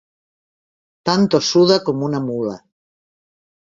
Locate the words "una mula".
2.11-2.61